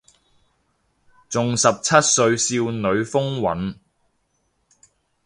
[1.29, 3.75] 仲十七歲少女風韻